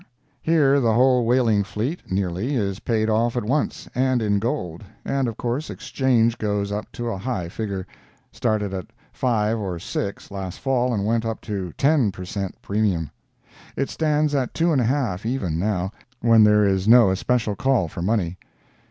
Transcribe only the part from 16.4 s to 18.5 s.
there is no especial call for money.